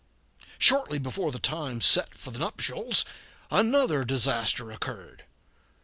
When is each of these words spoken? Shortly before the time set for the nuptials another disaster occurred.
Shortly 0.57 0.97
before 0.97 1.31
the 1.31 1.37
time 1.37 1.79
set 1.79 2.15
for 2.17 2.31
the 2.31 2.39
nuptials 2.39 3.05
another 3.51 4.03
disaster 4.03 4.71
occurred. 4.71 5.25